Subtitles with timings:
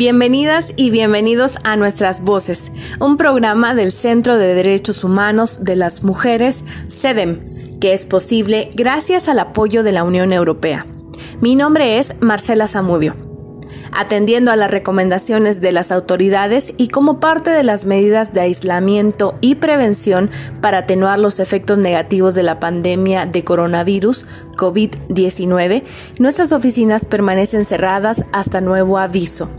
[0.00, 6.02] Bienvenidas y bienvenidos a Nuestras Voces, un programa del Centro de Derechos Humanos de las
[6.04, 7.38] Mujeres, CEDEM,
[7.80, 10.86] que es posible gracias al apoyo de la Unión Europea.
[11.42, 13.14] Mi nombre es Marcela Zamudio.
[13.92, 19.34] Atendiendo a las recomendaciones de las autoridades y como parte de las medidas de aislamiento
[19.42, 20.30] y prevención
[20.62, 25.82] para atenuar los efectos negativos de la pandemia de coronavirus COVID-19,
[26.18, 29.50] nuestras oficinas permanecen cerradas hasta nuevo aviso.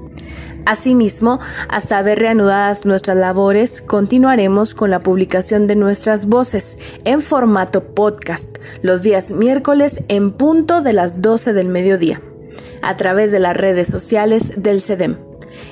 [0.67, 7.85] Asimismo, hasta ver reanudadas nuestras labores, continuaremos con la publicación de nuestras voces en formato
[7.95, 12.21] podcast los días miércoles en punto de las 12 del mediodía,
[12.81, 15.15] a través de las redes sociales del CEDEM.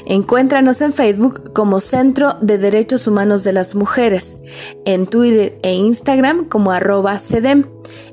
[0.06, 4.38] Encuéntranos en Facebook como Centro de Derechos Humanos de las Mujeres,
[4.86, 7.66] en Twitter e Instagram como arroba CEDEM,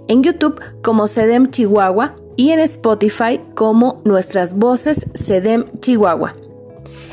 [0.09, 6.35] en YouTube como CEDEM Chihuahua y en Spotify como Nuestras Voces CEDEM Chihuahua.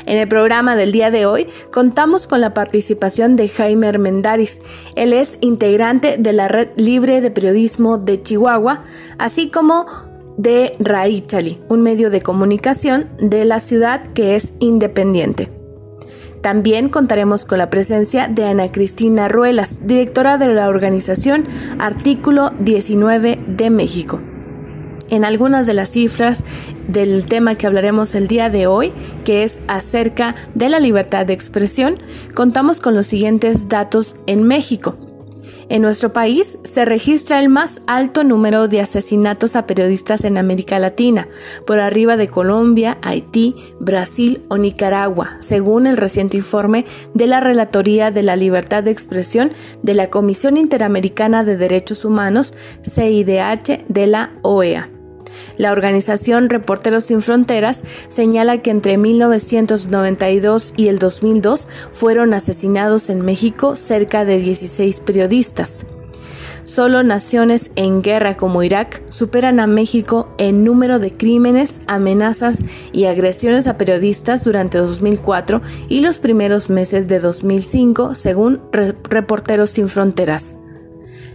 [0.06, 4.60] En el programa del día de hoy contamos con la participación de Jaime Armendaris.
[4.96, 8.82] Él es integrante de la Red Libre de Periodismo de Chihuahua,
[9.18, 9.86] así como
[10.36, 15.50] de Raichali, un medio de comunicación de la ciudad que es independiente.
[16.40, 21.44] También contaremos con la presencia de Ana Cristina Ruelas, directora de la organización
[21.78, 24.22] Artículo 19 de México
[25.10, 26.44] en algunas de las cifras
[26.88, 28.92] del tema que hablaremos el día de hoy,
[29.24, 31.96] que es acerca de la libertad de expresión,
[32.34, 34.96] contamos con los siguientes datos en México.
[35.70, 40.80] En nuestro país se registra el más alto número de asesinatos a periodistas en América
[40.80, 41.28] Latina,
[41.64, 48.10] por arriba de Colombia, Haití, Brasil o Nicaragua, según el reciente informe de la Relatoría
[48.10, 49.52] de la Libertad de Expresión
[49.84, 54.90] de la Comisión Interamericana de Derechos Humanos, CIDH, de la OEA.
[55.56, 63.24] La organización Reporteros Sin Fronteras señala que entre 1992 y el 2002 fueron asesinados en
[63.24, 65.86] México cerca de 16 periodistas.
[66.62, 73.06] Solo naciones en guerra como Irak superan a México en número de crímenes, amenazas y
[73.06, 80.54] agresiones a periodistas durante 2004 y los primeros meses de 2005, según Reporteros Sin Fronteras.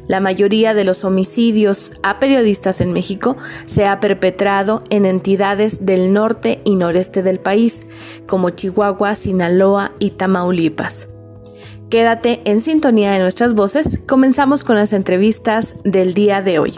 [0.07, 6.13] La mayoría de los homicidios a periodistas en México se ha perpetrado en entidades del
[6.13, 7.87] norte y noreste del país,
[8.27, 11.09] como Chihuahua, Sinaloa y Tamaulipas.
[11.89, 13.99] Quédate en sintonía de nuestras voces.
[14.07, 16.73] Comenzamos con las entrevistas del día de hoy.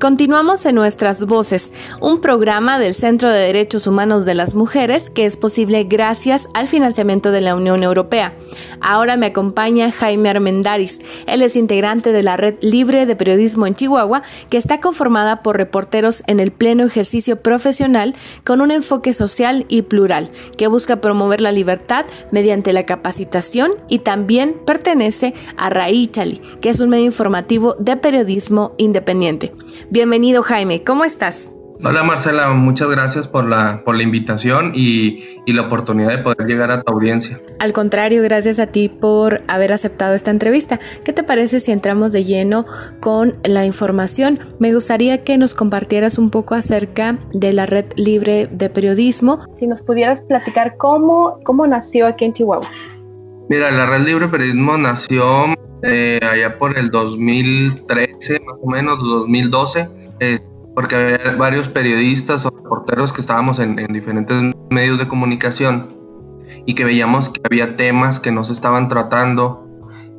[0.00, 5.26] Continuamos en Nuestras Voces, un programa del Centro de Derechos Humanos de las Mujeres que
[5.26, 8.32] es posible gracias al financiamiento de la Unión Europea.
[8.80, 11.00] Ahora me acompaña Jaime Armendaris.
[11.26, 15.56] Él es integrante de la Red Libre de Periodismo en Chihuahua, que está conformada por
[15.56, 18.14] reporteros en el pleno ejercicio profesional
[18.44, 23.98] con un enfoque social y plural, que busca promover la libertad mediante la capacitación y
[23.98, 29.52] también pertenece a Raichali, que es un medio informativo de periodismo independiente.
[29.90, 31.50] Bienvenido Jaime, ¿cómo estás?
[31.84, 36.44] Hola Marcela, muchas gracias por la, por la invitación y, y, la oportunidad de poder
[36.48, 37.40] llegar a tu audiencia.
[37.60, 40.80] Al contrario, gracias a ti por haber aceptado esta entrevista.
[41.04, 42.66] ¿Qué te parece si entramos de lleno
[42.98, 44.40] con la información?
[44.58, 49.38] Me gustaría que nos compartieras un poco acerca de la red libre de periodismo.
[49.60, 52.68] Si nos pudieras platicar cómo, cómo nació aquí en Chihuahua.
[53.48, 58.98] Mira, la red libre de periodismo nació eh, allá por el 2013, más o menos,
[59.00, 59.88] 2012,
[60.20, 60.40] eh,
[60.74, 65.88] porque había varios periodistas o reporteros que estábamos en, diferentes medios de comunicación
[66.66, 69.66] y que veíamos que había temas que no se estaban tratando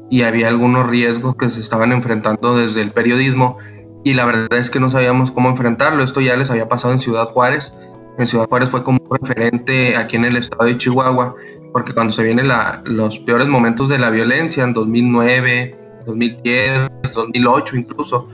[0.09, 3.57] y había algunos riesgos que se estaban enfrentando desde el periodismo
[4.03, 6.03] y la verdad es que no sabíamos cómo enfrentarlo.
[6.03, 7.77] Esto ya les había pasado en Ciudad Juárez.
[8.17, 11.35] En Ciudad Juárez fue como referente aquí en el estado de Chihuahua,
[11.71, 12.47] porque cuando se vienen
[12.85, 15.75] los peores momentos de la violencia, en 2009,
[16.05, 18.27] 2010, 2008 incluso,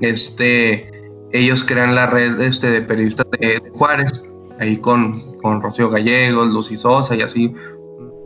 [0.00, 0.90] este,
[1.32, 4.24] ellos crean la red este, de periodistas de, Juárez,
[4.58, 7.54] ahí con, con Rocío Gallegos, Lucy Sosa y así,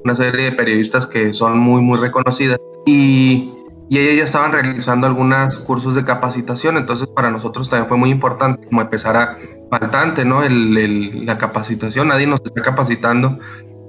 [0.04, 2.58] una serie de periodistas que son muy, muy reconocidas.
[2.86, 3.52] Y,
[3.88, 8.10] y ellos ya estaban realizando algunos cursos de capacitación, entonces para nosotros también fue muy
[8.10, 9.36] importante como empezar a
[9.70, 10.42] faltante, ¿no?
[10.42, 13.38] El, la capacitación, nadie nos está capacitando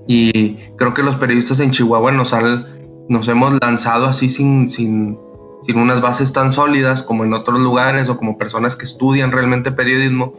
[0.07, 2.65] y creo que los periodistas en Chihuahua nos, han,
[3.09, 5.17] nos hemos lanzado así sin, sin,
[5.63, 9.71] sin unas bases tan sólidas como en otros lugares o como personas que estudian realmente
[9.71, 10.35] periodismo,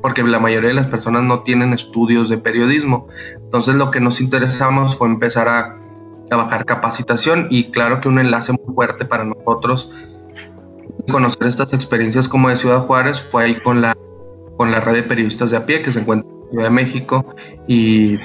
[0.00, 3.08] porque la mayoría de las personas no tienen estudios de periodismo.
[3.34, 5.76] Entonces lo que nos interesamos fue empezar a,
[6.30, 9.92] a bajar capacitación y claro que un enlace muy fuerte para nosotros
[11.10, 13.96] conocer estas experiencias como de Ciudad Juárez fue ahí con la,
[14.56, 17.34] con la red de periodistas de a pie que se encuentra en Ciudad de México
[17.66, 18.18] y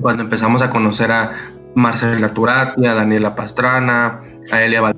[0.00, 1.32] cuando empezamos a conocer a
[1.74, 4.20] Marcela Turati, a Daniela Pastrana,
[4.50, 4.96] a Elia Val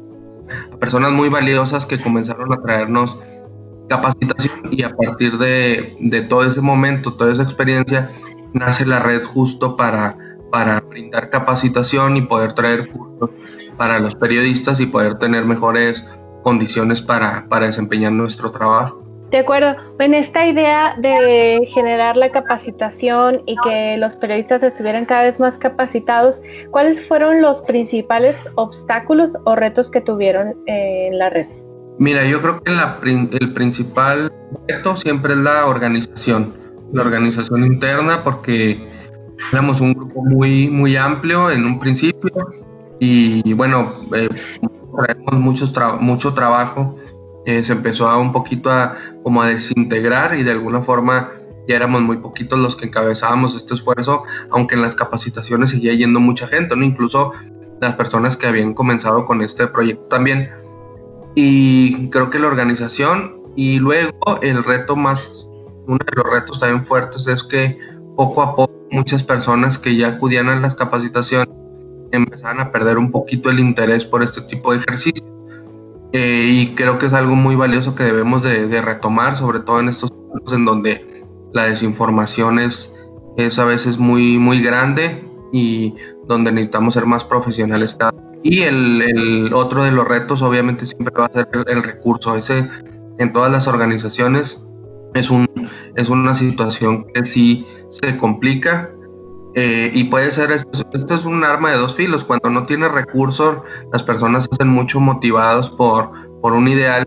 [0.80, 3.18] personas muy valiosas que comenzaron a traernos
[3.88, 8.10] capacitación y a partir de, de, todo ese momento, toda esa experiencia,
[8.52, 10.16] nace la red justo para,
[10.52, 13.30] para brindar capacitación y poder traer cursos
[13.76, 16.06] para los periodistas y poder tener mejores
[16.42, 19.07] condiciones para, para desempeñar nuestro trabajo.
[19.30, 19.76] De acuerdo.
[19.98, 25.58] En esta idea de generar la capacitación y que los periodistas estuvieran cada vez más
[25.58, 26.40] capacitados,
[26.70, 31.46] ¿cuáles fueron los principales obstáculos o retos que tuvieron en la red?
[31.98, 32.72] Mira, yo creo que
[33.40, 34.32] el principal
[34.66, 36.54] reto siempre es la organización,
[36.92, 38.78] la organización interna, porque
[39.52, 42.30] éramos un grupo muy, muy amplio en un principio
[43.00, 44.28] y bueno, eh,
[44.96, 45.66] traemos mucho,
[46.00, 46.96] mucho trabajo
[47.48, 51.30] se empezó a un poquito a como a desintegrar y de alguna forma
[51.66, 56.20] ya éramos muy poquitos los que encabezábamos este esfuerzo, aunque en las capacitaciones seguía yendo
[56.20, 56.84] mucha gente, ¿no?
[56.84, 57.32] Incluso
[57.80, 60.50] las personas que habían comenzado con este proyecto también.
[61.34, 65.46] Y creo que la organización y luego el reto más,
[65.86, 67.78] uno de los retos también fuertes es que
[68.16, 71.48] poco a poco muchas personas que ya acudían a las capacitaciones
[72.12, 75.27] empezaban a perder un poquito el interés por este tipo de ejercicio
[76.12, 79.88] eh, y creo que es algo muy valioso que debemos de, retomar, sobre todo en
[79.88, 82.94] estos momentos en donde la desinformación es,
[83.36, 85.94] es a veces muy, muy grande y
[86.26, 88.12] donde necesitamos ser más profesionales cada
[88.42, 92.36] y el, el, otro de los retos obviamente siempre va a ser el, recurso.
[92.36, 92.68] Ese
[93.18, 94.64] en todas las organizaciones
[95.14, 95.48] es, un,
[95.96, 98.90] es una situación que sí se complica
[99.60, 103.56] eh, y puede ser, esto, es un arma de dos filos, cuando no tienes recursos,
[103.92, 107.04] las personas se hacen mucho motivados por, por un ideal,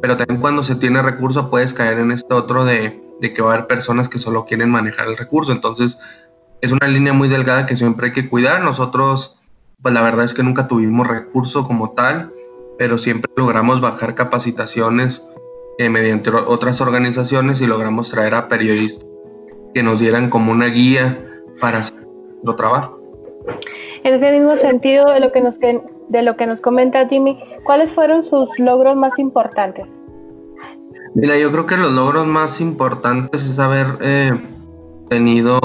[0.00, 3.52] pero también cuando se tiene recurso puedes caer en este otro de, de, que va
[3.52, 5.52] a haber personas que solo quieren manejar el recurso.
[5.52, 5.96] Entonces
[6.60, 8.62] es una línea muy delgada que siempre hay que cuidar.
[8.62, 9.38] Nosotros,
[9.80, 12.32] pues la verdad es que nunca tuvimos recurso como tal,
[12.80, 15.24] pero siempre logramos bajar capacitaciones
[15.78, 19.06] eh, mediante otras organizaciones y logramos traer a periodistas
[19.72, 21.28] que nos dieran como una guía
[21.60, 21.80] para
[22.42, 22.98] nuestro trabajo.
[24.04, 27.90] En ese mismo sentido de lo que nos de lo que nos comenta Jimmy, ¿cuáles
[27.90, 29.86] fueron sus logros más importantes?
[31.14, 34.32] Mira, yo creo que los logros más importantes es haber eh,
[35.08, 35.60] tenido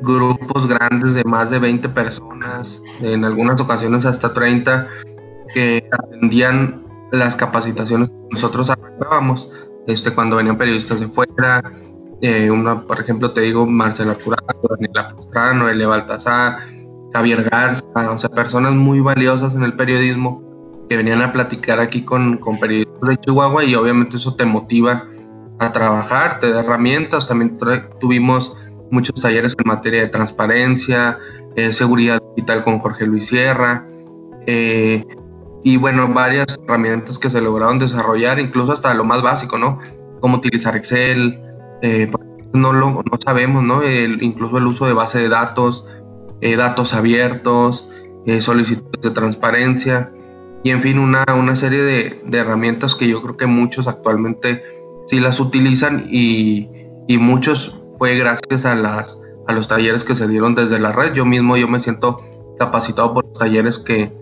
[0.00, 4.88] grupos grandes de más de 20 personas, en algunas ocasiones hasta 30,
[5.54, 9.50] que atendían las capacitaciones que nosotros arrancábamos,
[9.86, 11.62] este, cuando venían periodistas de fuera,
[12.20, 16.58] eh, una, por ejemplo, te digo, Marcela Turato, Daniela Pastrano, Elia Baltasar,
[17.12, 20.42] Javier Garza, o sea, personas muy valiosas en el periodismo
[20.88, 25.04] que venían a platicar aquí con, con periodistas de Chihuahua y obviamente eso te motiva
[25.58, 27.26] a trabajar, te da herramientas.
[27.26, 27.58] También
[28.00, 28.56] tuvimos
[28.90, 31.18] muchos talleres en materia de transparencia,
[31.56, 33.86] eh, seguridad digital con Jorge Luis Sierra,
[34.46, 35.04] eh,
[35.64, 39.80] y bueno, varias herramientas que se lograron desarrollar, incluso hasta lo más básico, ¿no?
[40.20, 41.40] Cómo utilizar Excel,
[41.82, 42.10] eh,
[42.52, 43.82] no lo no sabemos, ¿no?
[43.84, 45.86] incluso el uso de base de datos,
[46.40, 47.90] eh, datos abiertos,
[48.26, 50.10] eh, solicitudes de transparencia
[50.62, 54.62] y en fin, una, una serie de, de, herramientas que yo creo que muchos actualmente
[55.06, 56.68] sí las utilizan y,
[57.06, 61.12] y, muchos fue gracias a, las, a los talleres que se dieron desde la red.
[61.14, 62.16] Yo mismo yo me siento
[62.58, 64.12] capacitado por los talleres que,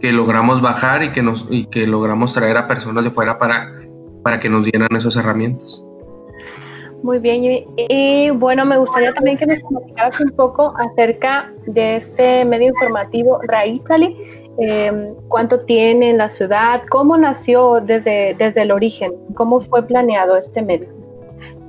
[0.00, 3.72] que logramos bajar y que, nos, y que logramos traer a personas de fuera para,
[4.22, 5.85] para que nos dieran esas herramientas.
[7.02, 12.44] Muy bien, y, bueno, me gustaría también que nos comentaras un poco acerca de este
[12.44, 14.16] medio informativo Raízali
[14.58, 16.82] Eh, ¿Cuánto tiene en la ciudad?
[16.88, 19.12] ¿Cómo nació desde, desde el origen?
[19.34, 20.88] ¿Cómo fue planeado este medio?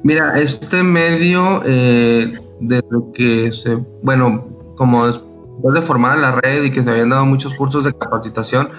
[0.04, 4.46] Mira, este medio, eh, desde que se, bueno,
[4.78, 8.70] como después de formar la red y que se habían dado muchos cursos de capacitación,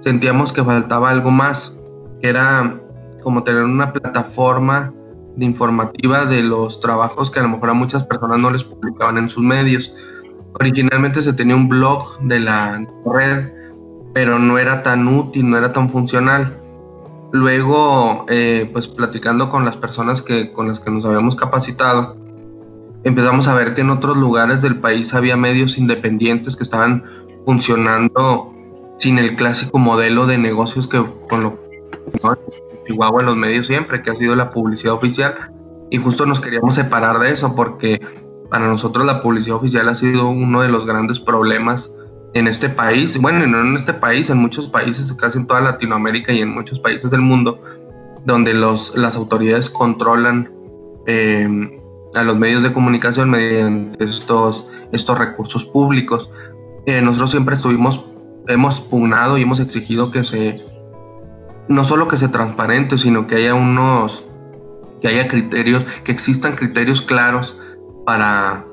[0.00, 1.76] sentíamos que faltaba algo más,
[2.20, 2.78] que era
[3.22, 4.92] como tener una plataforma
[5.36, 9.18] de informativa de los trabajos que a lo mejor a muchas personas no les publicaban
[9.18, 9.94] en sus medios.
[10.58, 13.52] Originalmente se tenía un blog de la red,
[14.14, 16.58] pero no era tan útil, no era tan funcional.
[17.32, 22.16] Luego, eh, pues platicando con las personas que, con las que nos habíamos capacitado,
[23.04, 27.04] empezamos a ver que en otros lugares del país había medios independientes que estaban
[27.44, 28.52] funcionando
[28.98, 31.58] sin el clásico modelo de negocios que con lo
[32.86, 35.34] Chihuahua en los medios siempre, que ha sido la publicidad oficial.
[35.90, 38.00] Y justo nos queríamos separar de eso porque
[38.50, 41.90] para nosotros la publicidad oficial ha sido uno de los grandes problemas
[42.34, 46.32] en este país, bueno, no en este país, en muchos países, casi en toda Latinoamérica
[46.32, 47.60] y en muchos países del mundo,
[48.24, 50.50] donde los, las autoridades controlan
[51.06, 51.80] eh,
[52.14, 56.30] a los medios de comunicación mediante estos, estos recursos públicos.
[56.84, 58.04] Eh, nosotros siempre estuvimos,
[58.48, 60.62] hemos pugnado y hemos exigido que se
[61.68, 64.26] no solo que sea transparente, sino que haya unos,
[65.00, 67.58] que haya criterios, que existan criterios claros
[68.04, 68.64] para,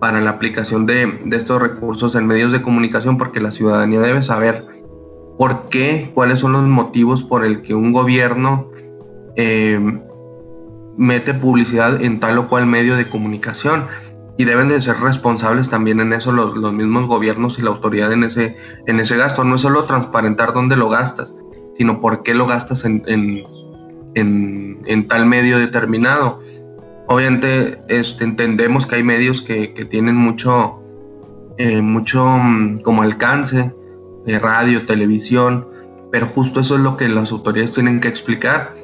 [0.00, 4.66] para la aplicación de, estos recursos en medios de comunicación, porque la ciudadanía debe saber
[5.38, 8.70] por qué, cuáles son los motivos por el que un gobierno
[9.36, 10.00] eh,
[10.96, 13.84] mete publicidad en tal o cual medio de comunicación.
[14.36, 18.10] Y deben de ser responsables también en eso los, los mismos gobiernos y la autoridad
[18.10, 19.44] en ese, en ese gasto.
[19.44, 21.34] No es solo transparentar dónde lo gastas,
[21.80, 23.02] sino por qué lo gastas en,
[24.14, 26.42] en, tal medio determinado.
[27.08, 30.78] Obviamente este, entendemos que hay medios que, tienen mucho,
[31.56, 33.72] eh, mucho mm, como alcance,
[34.26, 35.66] de radio, televisión,
[36.12, 38.74] pero justo eso es lo que las autoridades tienen que explicar.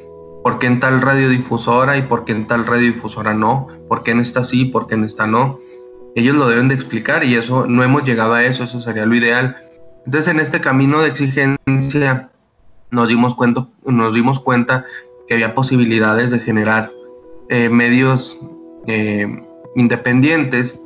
[0.43, 3.67] ¿Por qué en tal radiodifusora y por qué en tal radiodifusora no?
[3.91, 5.59] ¿Por qué en esta sí, por qué en esta no?
[6.15, 9.15] Ellos lo deben de explicar y eso no hemos llegado a eso, eso sería lo
[9.15, 9.55] ideal.
[10.07, 12.31] Entonces en este camino de exigencia
[12.91, 14.85] nos dimos cuenta, nos dimos cuenta
[15.27, 16.93] que había posibilidades de generar
[17.49, 18.39] eh, medios
[18.87, 19.43] eh,
[19.75, 20.81] independientes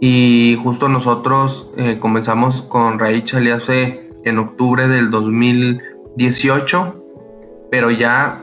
[0.00, 7.04] y justo nosotros eh, comenzamos con Raíz hace en octubre del 2018,
[7.70, 8.42] pero ya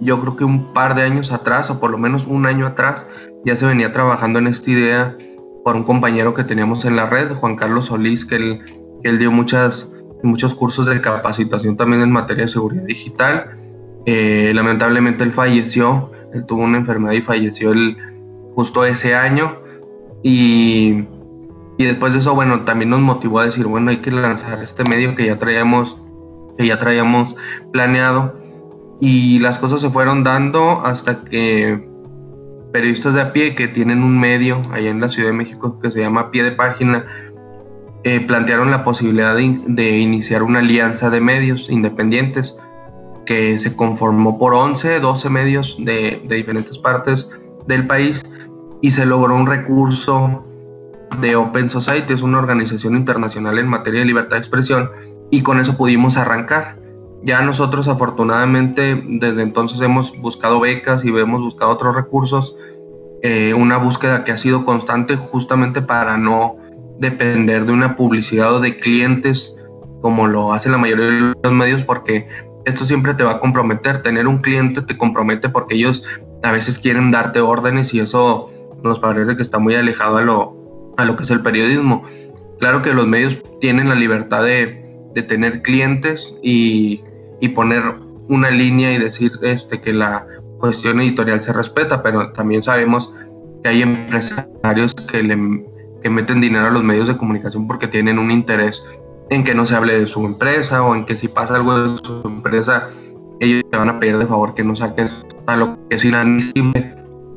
[0.00, 3.06] yo creo que un par de años atrás, o por lo menos un año atrás,
[3.44, 5.16] ya se venía trabajando en esta idea
[5.64, 8.62] por un compañero que teníamos en la red, Juan Carlos Solís, que él,
[9.02, 9.91] que él dio muchas
[10.22, 13.56] muchos cursos de capacitación también en materia de seguridad digital.
[14.06, 17.96] Eh, lamentablemente él falleció, él tuvo una enfermedad y falleció el,
[18.54, 19.56] justo ese año.
[20.22, 21.04] Y,
[21.78, 24.84] y, después de eso, bueno, también nos motivó a decir, bueno, hay que lanzar este
[24.84, 25.96] medio que ya traíamos,
[26.56, 27.34] que ya traíamos
[27.72, 28.34] planeado.
[29.00, 31.88] Y las cosas se fueron dando hasta que
[32.72, 35.90] periodistas de a pie que tienen un medio allá en la Ciudad de México que
[35.90, 37.04] se llama Pie de Página,
[38.04, 42.56] eh, plantearon la posibilidad de, iniciar una alianza de medios independientes
[43.26, 47.28] que se conformó por 11, 12 medios de, diferentes partes
[47.68, 48.24] del país
[48.80, 50.44] y se logró un recurso
[51.20, 54.90] de Open Society, es una organización internacional en materia de libertad de expresión,
[55.30, 56.78] y con eso pudimos arrancar.
[57.22, 62.56] Ya nosotros afortunadamente desde entonces hemos buscado becas y hemos buscado otros recursos,
[63.22, 66.61] eh, una búsqueda que ha sido constante justamente para no
[67.02, 69.54] depender de una publicidad o de clientes
[70.00, 72.26] como lo hace la mayoría de los medios porque
[72.64, 74.02] esto siempre te va a comprometer.
[74.02, 76.02] Tener un cliente te compromete porque ellos
[76.42, 78.50] a veces quieren darte órdenes y eso
[78.82, 82.04] nos parece que está muy alejado a lo, a lo que es el periodismo.
[82.58, 87.02] Claro que los medios tienen la libertad de, de tener clientes y,
[87.40, 87.82] y, poner
[88.28, 90.26] una línea y decir este, que la
[90.58, 93.12] cuestión editorial se respeta, pero también sabemos
[93.62, 95.36] que hay empresarios que le
[96.02, 98.84] que meten dinero a los medios de comunicación porque tienen un interés
[99.30, 101.98] en que no se hable de su empresa o en que si pasa algo de
[101.98, 102.88] su empresa,
[103.40, 106.94] ellos te van a pedir de favor que no saques a lo que es inadmisible.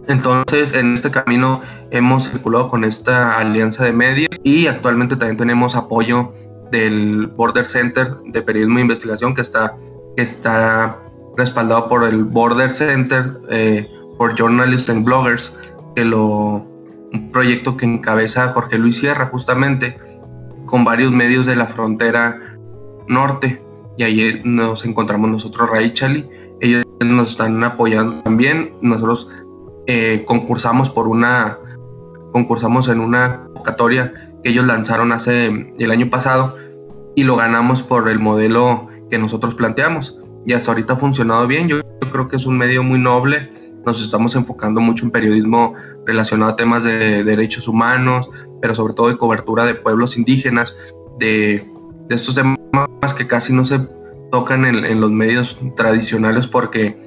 [0.08, 5.76] Entonces, en este camino hemos circulado con esta alianza de medios y actualmente también tenemos
[5.76, 6.32] apoyo
[6.72, 9.76] del Border Center de Periodismo e Investigación que está,
[10.16, 10.98] que está
[11.38, 15.52] respaldado por el Border Center eh, por Journalists and Bloggers,
[15.96, 16.75] que lo
[17.16, 19.98] un proyecto que encabeza Jorge Luis Sierra justamente
[20.66, 22.40] con varios medios de la frontera
[23.08, 23.62] norte
[23.98, 26.28] y ahí nos encontramos nosotros Raichali,
[26.60, 29.30] ellos nos están apoyando también, nosotros
[29.88, 31.58] eh, concursamos por una
[32.32, 36.58] concursamos en una convocatoria que ellos lanzaron hace el año pasado
[37.16, 40.20] y lo ganamos por el modelo que nosotros planteamos.
[40.46, 41.68] Y hasta ahorita ha funcionado bien.
[41.68, 41.80] Yo,
[42.12, 43.52] creo que es un medio muy noble.
[43.86, 45.74] Nos estamos enfocando mucho en periodismo
[46.06, 48.30] relacionado a temas de, derechos humanos,
[48.62, 50.76] pero sobre todo de cobertura de pueblos indígenas,
[51.20, 51.66] de,
[52.08, 53.80] de estos temas que casi no se
[54.32, 56.98] tocan en, en, los medios tradicionales porque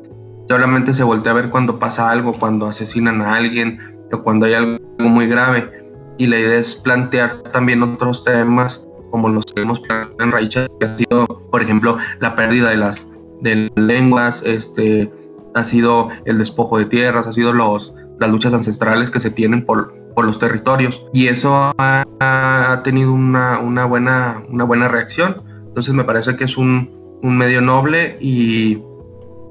[0.49, 3.81] solamente se voltea a ver cuando pasa algo, cuando asesinan a alguien
[4.13, 5.71] o cuando hay algo muy grave.
[6.17, 10.67] Y la idea es plantear también otros temas como los que hemos planteado en Raicha,
[10.79, 13.09] que ha sido, por ejemplo, la pérdida de las
[13.41, 15.11] de lenguas, este,
[15.55, 19.65] ha sido el despojo de tierras, ha sido los, las luchas ancestrales que se tienen
[19.65, 21.05] por, por los territorios.
[21.13, 25.43] Y eso ha, ha tenido una, una, buena, una buena reacción.
[25.67, 26.91] Entonces me parece que es un,
[27.23, 28.83] un medio noble y,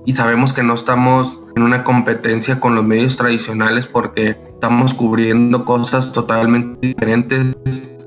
[0.06, 5.66] y sabemos que no estamos en una competencia con los medios tradicionales porque estamos cubriendo
[5.66, 7.98] cosas totalmente diferentes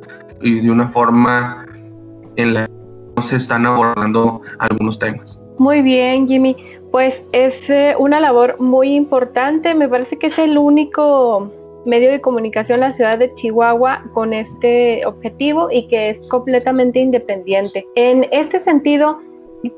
[0.40, 1.66] y de una forma
[2.36, 2.72] en la que
[3.16, 5.42] no se están abordando algunos temas.
[5.58, 6.56] Muy bien, Jimmy.
[6.90, 9.74] Pues es eh, una labor muy importante.
[9.74, 11.50] Me parece que es el único
[11.86, 16.98] medio de comunicación en la ciudad de Chihuahua con este objetivo y que es completamente
[16.98, 17.86] independiente.
[17.94, 19.20] En este sentido,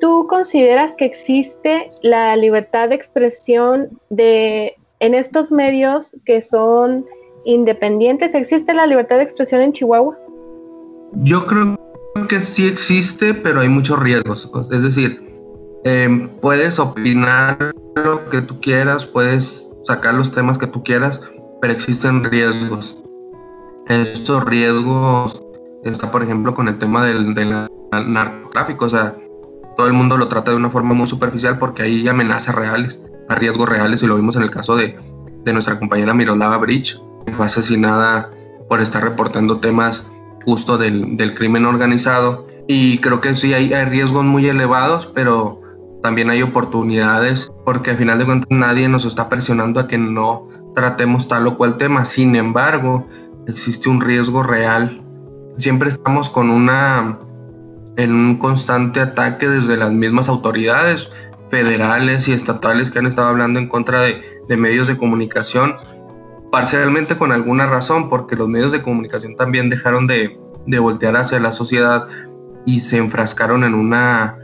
[0.01, 7.05] ¿tú consideras que existe la libertad de expresión de en estos medios que son
[7.45, 8.35] independientes?
[8.35, 10.17] ¿Existe la libertad de expresión en Chihuahua?
[11.17, 11.77] Yo creo
[12.29, 14.51] que sí existe, pero hay muchos riesgos.
[14.71, 15.32] Es decir,
[15.85, 21.21] em, puedes opinar lo que tú quieras, puedes sacar los temas que tú quieras,
[21.61, 22.97] pero existen riesgos.
[23.89, 25.43] Estos riesgos
[25.85, 27.35] está, por ejemplo, con el tema del,
[27.93, 28.87] narcotráfico.
[28.87, 29.15] O sea,
[29.77, 33.35] todo el mundo lo trata de una forma muy superficial porque hay amenazas reales, a
[33.35, 34.97] riesgos reales, y lo vimos en el caso de,
[35.45, 38.31] de nuestra compañera Mirolava Bridge, que fue asesinada
[38.69, 40.07] por estar reportando temas
[40.45, 42.47] justo del, del crimen organizado.
[42.67, 45.62] Y creo que sí hay, riesgos muy elevados, pero
[46.03, 50.49] también hay oportunidades porque al final de cuentas nadie nos está presionando a que no
[50.75, 52.05] tratemos tal o cual tema.
[52.05, 53.07] Sin embargo,
[53.47, 55.01] existe un riesgo real.
[55.59, 57.19] Siempre estamos con una
[57.97, 61.11] en un constante ataque desde las mismas autoridades
[61.51, 65.75] federales y estatales que han estado hablando en contra de, de medios de comunicación
[66.51, 71.41] parcialmente con alguna razón, porque los medios de comunicación también dejaron de, de voltear hacia
[71.41, 72.07] la sociedad
[72.67, 74.37] y se enfrascaron en una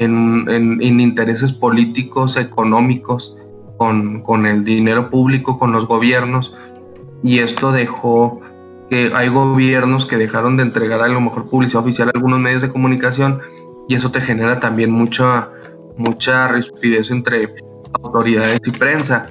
[0.00, 3.36] en, en, intereses políticos, económicos,
[3.76, 6.54] con, con, el dinero público, con los gobiernos,
[7.22, 8.40] y esto dejó
[8.88, 12.62] que hay gobiernos que dejaron de entregar a lo mejor publicidad oficial a algunos medios
[12.62, 13.40] de comunicación,
[13.88, 15.50] y eso te genera también mucha,
[15.98, 17.54] mucha rispidez entre
[18.02, 19.26] autoridades y prensa.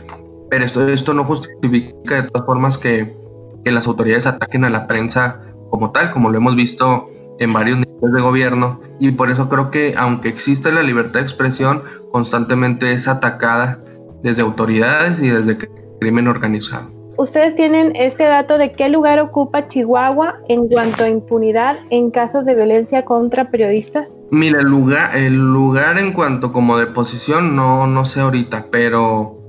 [0.52, 3.16] Pero esto, esto no justifica de todas formas que,
[3.64, 7.80] que las autoridades ataquen a la prensa como tal, como lo hemos visto en varios
[7.80, 12.92] niveles de gobierno y por eso creo que aunque existe la libertad de expresión, constantemente
[12.92, 13.80] es atacada
[14.24, 15.58] desde autoridades y desde
[16.00, 16.92] crimen organizado.
[17.18, 22.46] ¿Ustedes tienen este dato de qué lugar ocupa Chihuahua en cuanto a impunidad en casos
[22.46, 24.08] de violencia contra periodistas?
[24.32, 29.40] Mira, el lugar, el lugar en cuanto como de posición no, no sé ahorita, pero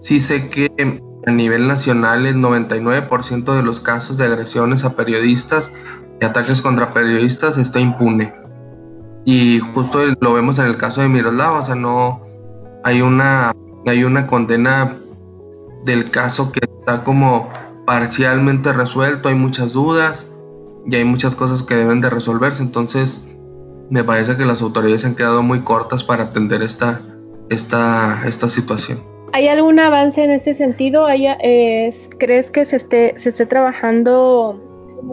[0.00, 0.70] Sí sé que
[1.26, 5.70] a nivel nacional el 99% de los casos de agresiones a periodistas
[6.20, 8.32] y ataques contra periodistas está impune.
[9.24, 12.20] Y justo lo vemos en el caso de Miroslava, o sea, no
[12.84, 13.52] hay una,
[13.86, 14.96] hay una condena
[15.84, 17.48] del caso que está como
[17.86, 20.26] parcialmente resuelto, hay muchas dudas
[20.86, 23.24] y hay muchas cosas que deben de resolverse, entonces
[23.90, 27.00] me parece que las autoridades han quedado muy cortas para atender esta,
[27.50, 29.00] esta, esta situación.
[29.32, 31.08] ¿Hay algún avance en ese sentido?
[31.08, 34.69] Eh, ¿Crees que se esté, se esté trabajando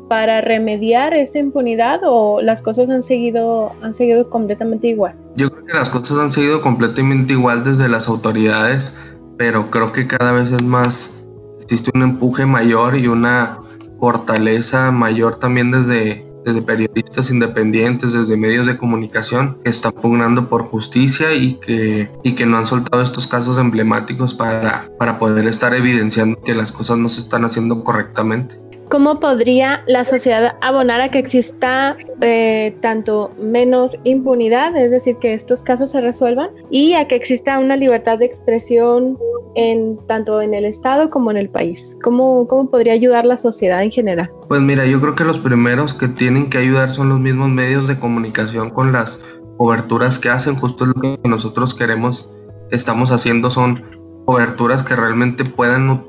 [0.08, 5.15] para remediar esa impunidad o las cosas han seguido, han seguido completamente igual?
[5.36, 8.93] Yo creo que las cosas han seguido completamente igual desde las autoridades,
[9.38, 11.26] pero creo que cada vez es más,
[11.62, 13.60] existe un empuje mayor y una
[14.00, 20.63] fortaleza mayor también desde, desde periodistas independientes, desde medios de comunicación que están pugnando por
[20.63, 25.73] justicia y que, y que no han soltado estos casos emblemáticos para, para poder estar
[25.73, 28.66] evidenciando que las cosas no se están haciendo correctamente.
[28.89, 35.34] ¿Cómo podría la sociedad abonar a que exista eh, tanto menos impunidad, es decir, que
[35.34, 39.17] estos casos se resuelvan, y a que exista una libertad de expresión
[39.56, 41.97] en, tanto en el Estado como en el país?
[42.02, 44.32] ¿Cómo, ¿Cómo podría ayudar la sociedad en general?
[44.47, 47.89] Pues mira, yo creo que los primeros que tienen que ayudar son los mismos medios
[47.89, 49.19] de comunicación con las
[49.58, 52.30] coberturas que hacen, justo lo que nosotros queremos,
[52.71, 53.84] estamos haciendo son
[54.26, 56.06] coberturas que realmente puedan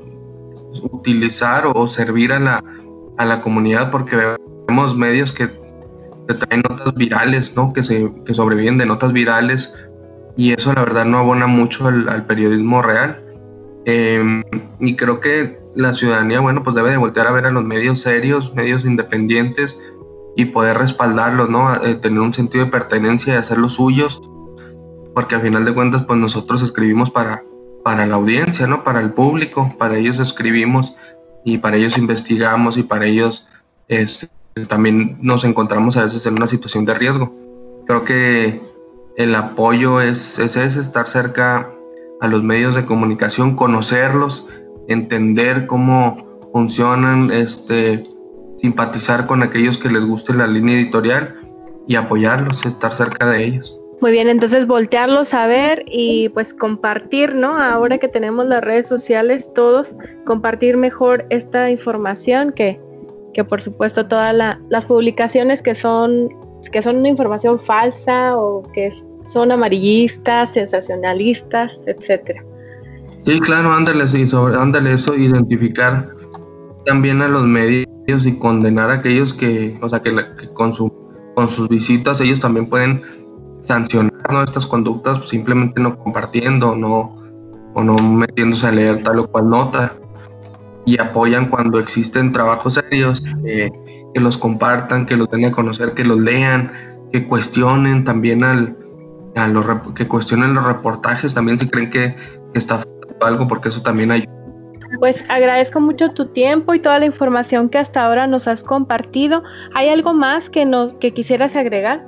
[0.91, 2.63] utilizar o servir a la,
[3.17, 4.17] a la comunidad porque
[4.67, 5.49] vemos medios que
[6.29, 7.73] que traen notas virales, ¿no?
[7.73, 9.73] Que, se, que sobreviven de notas virales
[10.37, 13.19] y eso la verdad no abona mucho al, periodismo real.
[13.85, 14.43] Em,
[14.79, 18.01] y creo que la ciudadanía, bueno, pues debe de voltear a ver a los medios
[18.01, 19.75] serios, medios independientes
[20.35, 21.73] y poder respaldarlos, ¿no?
[21.83, 24.21] Eh, tener un sentido de pertenencia y hacerlos suyos,
[25.15, 27.43] porque al final de cuentas, pues nosotros escribimos para,
[27.83, 28.83] para la audiencia, ¿no?
[28.83, 30.95] Para el público, para ellos escribimos
[31.43, 33.47] y para ellos investigamos y para ellos
[33.87, 34.29] este,
[34.67, 37.33] también nos encontramos a veces en una situación de riesgo.
[37.87, 38.61] Creo que
[39.17, 41.69] el apoyo es, es ese, estar cerca
[42.21, 44.45] a los medios de comunicación, conocerlos,
[44.87, 48.03] entender cómo funcionan, este,
[48.57, 51.35] simpatizar con aquellos que les guste la línea editorial
[51.87, 53.78] y apoyarlos, estar cerca de ellos.
[54.01, 57.57] Muy bien, entonces voltearlos a ver y pues compartir, ¿no?
[57.57, 62.79] Ahora que tenemos las redes sociales, todos compartir mejor esta información que,
[63.33, 66.29] que por supuesto todas las publicaciones que son,
[66.71, 68.89] que son una información falsa o que
[69.25, 72.43] son amarillistas, sensacionalistas, etcétera.
[73.25, 76.09] Sí, claro, ándale, sí, sobre, ándale eso, identificar
[76.85, 77.85] también a los medios
[78.25, 80.15] y condenar a aquellos que, o sea, que,
[80.53, 80.91] con, su,
[81.35, 83.03] con sus visitas ellos también pueden
[83.61, 87.15] sancionar estas conductas simplemente no compartiendo no,
[87.73, 89.93] o no metiéndose a leer tal o cual nota
[90.85, 96.03] y apoyan cuando existen trabajos serios, que los compartan, que los den a conocer, que
[96.03, 96.71] los lean,
[97.11, 98.75] que cuestionen también al,
[99.35, 102.15] a los, que cuestionen los reportajes también si creen que,
[102.53, 102.83] que está
[103.21, 104.39] algo porque eso también ayuda
[104.99, 109.43] pues agradezco mucho tu tiempo y toda la información que hasta ahora nos has compartido.
[109.75, 112.03] ¿Hay algo más que, no, que quisieras agregar?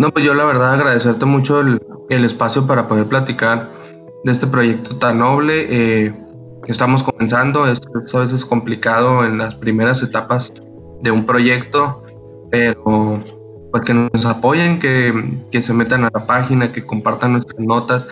[0.00, 3.68] No, pues yo la verdad agradecerte mucho el, espacio para poder platicar
[4.24, 6.14] de este proyecto tan noble eh,
[6.64, 7.66] que estamos comenzando.
[7.66, 7.82] Es,
[8.14, 10.54] a veces complicado en las primeras etapas
[11.02, 12.02] de un proyecto,
[12.50, 13.20] pero
[13.70, 15.12] pues que nos apoyen, que,
[15.52, 18.08] que se metan a la página, que compartan nuestras notas,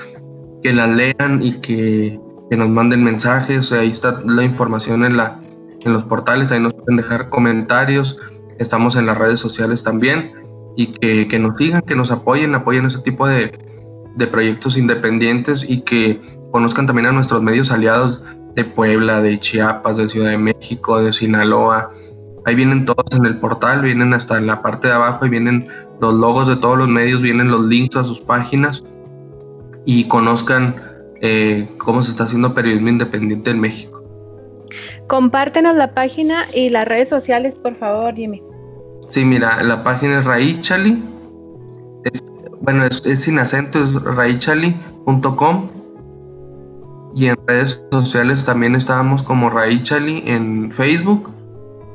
[0.62, 2.20] que las lean y que
[2.50, 5.38] que nos manden mensajes, ahí está la información en, la,
[5.80, 8.18] en los portales, ahí nos pueden dejar comentarios,
[8.58, 10.47] estamos en las redes sociales también
[10.78, 13.50] y que, que nos sigan, que nos apoyen, apoyen ese tipo de,
[14.14, 16.20] de, proyectos independientes y que
[16.52, 18.22] conozcan también a nuestros medios aliados
[18.54, 21.90] de Puebla, de Chiapas, de Ciudad de México, de Sinaloa.
[22.44, 25.66] Ahí vienen todos en el portal, vienen hasta en la parte de abajo y vienen
[26.00, 28.84] los logos de todos los medios, vienen los links a sus páginas
[29.84, 30.76] y conozcan
[31.22, 34.04] eh, cómo se está haciendo periodismo independiente en México.
[35.08, 38.40] Compártenos la página y las redes sociales, por favor, Jimmy.
[39.08, 41.02] Sí, mira, la página es Raichali.
[42.60, 45.68] bueno, es, sin acento, es raichali.com.
[47.14, 51.30] Y en redes sociales también estábamos como Raichali en Facebook,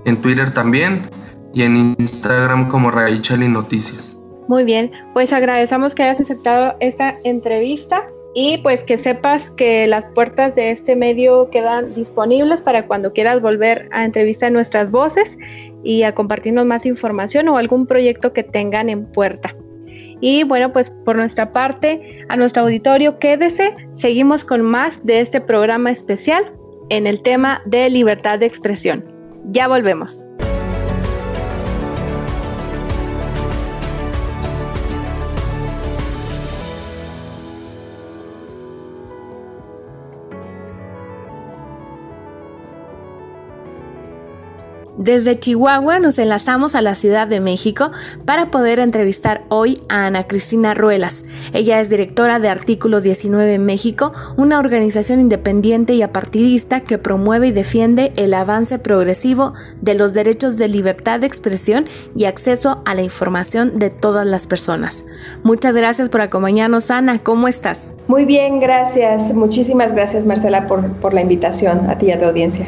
[0.06, 1.10] en Twitter también
[1.54, 4.20] y en Instagram como Raichali Noticias.
[4.48, 10.06] Muy bien, pues agradecemos que hayas aceptado esta entrevista y pues que sepas que las
[10.08, 15.38] puertas de este medio quedan disponibles para cuando quieras volver a entrevistar nuestras voces
[15.84, 19.56] y a compartirnos más información o algún proyecto que tengan en puerta.
[20.22, 25.42] Y bueno, pues por nuestra parte, a nuestro auditorio, quédese, seguimos con más de este
[25.42, 26.50] programa especial
[26.90, 29.04] en el tema de libertad de expresión.
[29.52, 30.26] Ya volvemos.
[45.04, 47.92] Desde Chihuahua nos enlazamos a la Ciudad de México
[48.24, 51.26] para poder entrevistar hoy a Ana Cristina Ruelas.
[51.52, 57.52] Ella es directora de Artículo 19 México, una organización independiente y apartidista que promueve y
[57.52, 61.86] defiende el avance progresivo de los derechos de libertad de expresión
[62.16, 65.04] y acceso a la información de todas las personas.
[65.44, 67.20] Muchas gracias por acompañarnos, Ana.
[67.22, 67.94] ¿Cómo estás?
[68.08, 69.34] Muy bien, gracias.
[69.34, 72.68] Muchísimas gracias, Marcela, por, por la invitación a ti y a tu audiencia.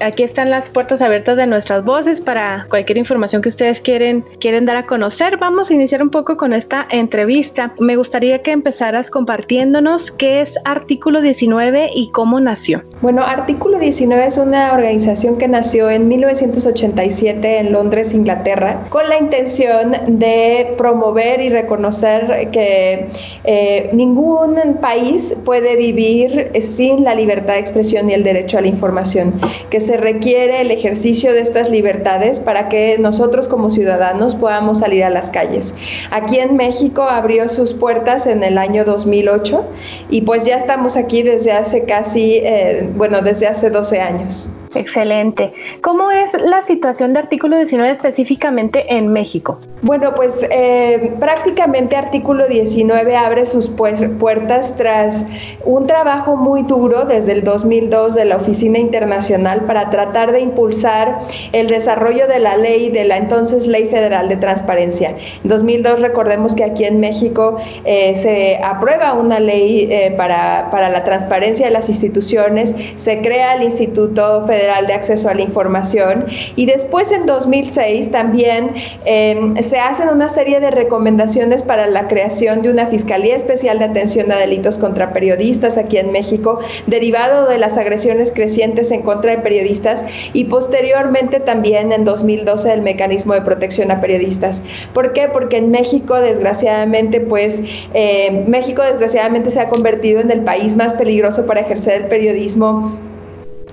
[0.00, 4.66] Aquí están las puertas abiertas de nuestras voces para cualquier información que ustedes quieren, quieren
[4.66, 5.36] dar a conocer.
[5.38, 7.74] Vamos a iniciar un poco con esta entrevista.
[7.78, 12.82] Me gustaría que empezaras compartiéndonos qué es Artículo 19 y cómo nació.
[13.00, 19.18] Bueno, Artículo 19 es una organización que nació en 1987 en Londres, Inglaterra, con la
[19.18, 23.06] intención de promover y reconocer que
[23.44, 28.68] eh, ningún país puede vivir sin la libertad de expresión y el derecho a la
[28.68, 29.34] información
[29.70, 35.04] que se requiere el ejercicio de estas libertades para que nosotros como ciudadanos podamos salir
[35.04, 35.74] a las calles.
[36.10, 39.64] Aquí en México abrió sus puertas en el año 2008
[40.10, 44.48] y pues ya estamos aquí desde hace casi, eh, bueno, desde hace 12 años.
[44.76, 45.52] Excelente.
[45.80, 49.58] ¿Cómo es la situación de artículo 19 específicamente en México?
[49.82, 55.24] Bueno, pues eh, prácticamente artículo 19 abre sus pues, puertas tras
[55.64, 61.18] un trabajo muy duro desde el 2002 de la Oficina Internacional para tratar de impulsar
[61.52, 65.10] el desarrollo de la ley, de la entonces Ley Federal de Transparencia.
[65.42, 70.88] En 2002 recordemos que aquí en México eh, se aprueba una ley eh, para, para
[70.88, 76.26] la transparencia de las instituciones, se crea el Instituto Federal de Acceso a la Información
[76.56, 78.72] y después en 2006 también
[79.04, 83.84] em, se hacen una serie de recomendaciones para la creación de una Fiscalía Especial de
[83.84, 89.30] Atención a Delitos contra Periodistas aquí en México, derivado de las agresiones crecientes en contra
[89.30, 94.62] de periodistas y posteriormente también en 2012 el mecanismo de protección a periodistas.
[94.92, 95.28] ¿Por qué?
[95.28, 97.62] Porque en México desgraciadamente pues
[97.94, 102.98] eh, México desgraciadamente se ha convertido en el país más peligroso para ejercer el periodismo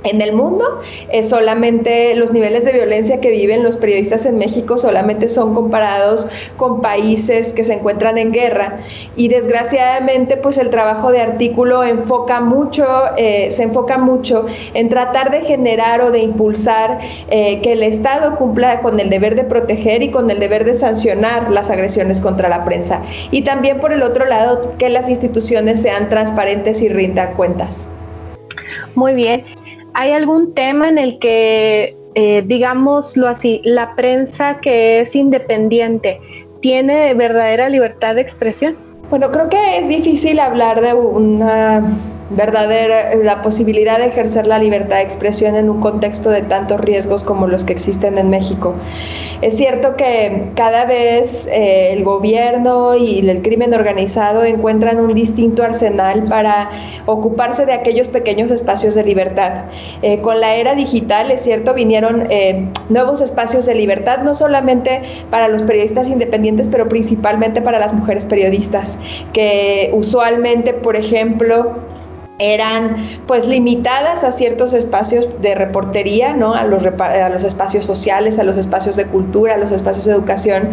[0.04, 0.82] en el mundo,
[1.22, 6.82] solamente los niveles de violencia que viven los periodistas en México solamente son comparados con
[6.82, 8.80] países que se encuentran en guerra
[9.16, 12.86] y desgraciadamente pues el trabajo de artículo enfoca mucho,
[13.18, 18.36] eh, se enfoca mucho en tratar de generar o de impulsar eh, que el Estado
[18.36, 22.50] cumpla con el deber de proteger y con el deber de sancionar las agresiones contra
[22.50, 27.34] la prensa y también por el otro lado que las instituciones sean transparentes y rindan
[27.34, 27.88] cuentas.
[28.96, 29.44] Muy bien.
[29.94, 36.20] ¿Hay algún tema en el que, eh, digámoslo así, la prensa que es independiente
[36.62, 38.76] tiene verdadera libertad de expresión?
[39.10, 41.84] Bueno, creo que es difícil hablar de una
[42.30, 47.24] verdadera la posibilidad de ejercer la libertad de expresión en un contexto de tantos riesgos
[47.24, 48.76] como los que existen en México.
[49.42, 55.64] Es cierto que cada vez eh, el gobierno y el crimen organizado encuentran un distinto
[55.64, 56.70] arsenal para
[57.06, 59.66] ocuparse de aquellos pequeños espacios de libertad.
[60.02, 65.02] Eh, con la era digital, es cierto, vinieron eh, nuevos espacios de libertad, no solamente
[65.30, 68.98] para los periodistas independientes, pero principalmente para las mujeres periodistas,
[69.34, 71.76] que usualmente, por ejemplo,
[72.44, 72.96] eran
[73.28, 76.54] pues limitadas a ciertos espacios de reportería, ¿no?
[76.54, 80.12] A los, a los espacios sociales, a los espacios de cultura, a los espacios de
[80.12, 80.70] educación.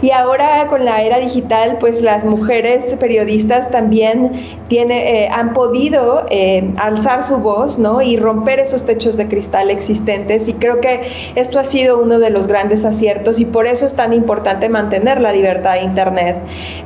[0.00, 4.32] Y ahora con la era digital, pues las mujeres periodistas también
[4.68, 8.02] tiene, eh, han podido eh, alzar su voz, ¿no?
[8.02, 10.48] Y romper esos techos de cristal existentes.
[10.48, 11.02] Y creo que
[11.34, 15.20] esto ha sido uno de los grandes aciertos y por eso es tan importante mantener
[15.20, 16.36] la libertad de Internet.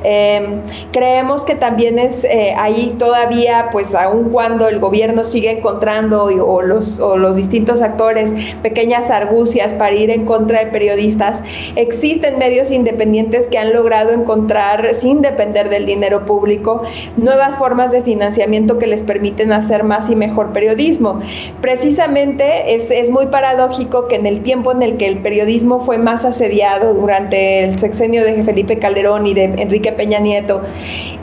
[0.03, 6.25] Em, creemos que también es eh, ahí todavía, pues aún cuando el gobierno sigue encontrando
[6.25, 11.43] o los, o los distintos actores pequeñas argucias para ir en contra de periodistas,
[11.75, 16.83] existen medios independientes que han logrado encontrar, sin depender del dinero público,
[17.17, 21.19] nuevas formas de financiamiento que les permiten hacer más y mejor periodismo.
[21.61, 25.97] Precisamente es, es muy paradójico que en el tiempo en el que el periodismo fue
[25.97, 30.61] más asediado durante el sexenio de Felipe Calderón y de Enrique Peña Nieto,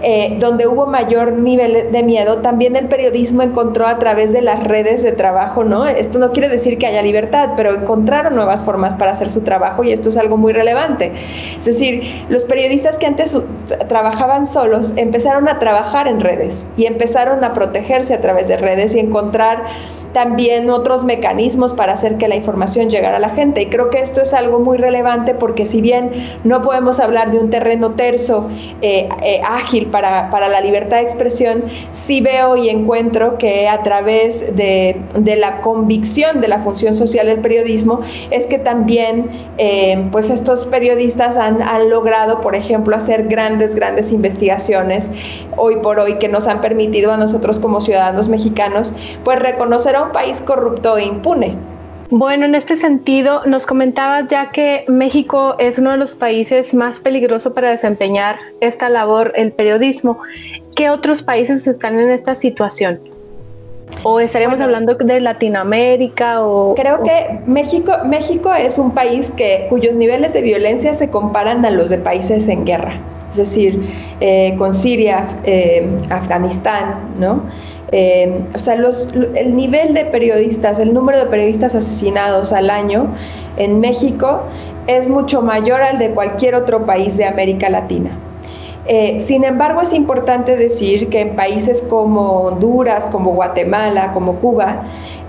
[0.03, 4.65] eh, donde hubo mayor nivel de miedo, también el periodismo encontró a través de las
[4.65, 5.87] redes de trabajo, ¿no?
[5.87, 9.85] Esto no quiere decir que haya libertad, pero encontraron nuevas formas para hacer su trabajo
[9.85, 11.13] y esto es algo muy relevante.
[11.59, 13.37] Es decir, los periodistas que antes
[13.89, 18.95] trabajaban solos empezaron a trabajar en redes y empezaron a protegerse a través de redes
[18.95, 19.65] y encontrar
[20.15, 23.63] también otros mecanismos para hacer que la información llegara a la gente.
[23.63, 26.13] Y creo que esto es algo muy relevante porque si bien
[26.45, 28.49] no podemos hablar de un terreno terso,
[28.81, 33.83] eh, eh, ágil para, para, la libertad de expresión, sí veo y encuentro que a
[33.83, 38.01] través de, de la convicción de la función social del periodismo
[38.31, 44.13] es que también eh, pues estos periodistas han, han logrado, por ejemplo, hacer grandes, grandes
[44.13, 45.11] investigaciones
[45.57, 48.93] hoy por hoy que nos han permitido a nosotros como ciudadanos mexicanos
[49.25, 51.57] pues reconocer a un país corrupto e impune.
[52.11, 57.01] Bueno, en este sentido, nos comentabas ya que México es uno de los países más
[57.01, 60.19] peligrosos para desempeñar esta labor, el periodismo.
[60.77, 63.01] ¿Qué otros países están en esta situación?
[64.03, 66.43] ¿O estaríamos hablando de Latinoamérica?
[66.45, 71.65] O, creo que México, México es un país que, cuyos niveles de violencia se comparan
[71.65, 72.95] a los de países en guerra,
[73.31, 73.81] es decir,
[74.21, 77.43] eh, con Siria, eh, Afganistán, ¿no?
[77.97, 83.07] Eh, o sea, el nivel de periodistas, el número de periodistas asesinados al año
[83.57, 84.41] en México
[84.89, 88.11] es mucho mayor al de cualquier otro país de América Latina.
[88.87, 94.83] Eh, sin embargo, es importante decir que en países como Honduras, como Guatemala, como Cuba,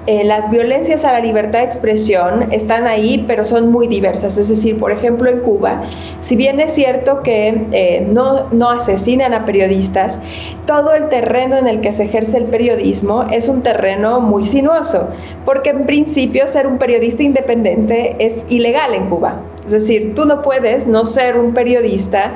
[0.07, 4.37] eh, las violencias a la libertad de expresión están ahí, pero son muy diversas.
[4.37, 5.81] Es decir, por ejemplo, en Cuba,
[6.21, 10.19] si bien es cierto que eh, no, no asesinan a periodistas,
[10.67, 15.09] todo el terreno en el que se ejerce el periodismo es un terreno muy sinuoso,
[15.43, 19.41] porque en principio ser un periodista independiente es ilegal en Cuba.
[19.65, 22.31] Es decir, tú no puedes no ser un periodista.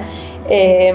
[0.49, 0.91] Eh,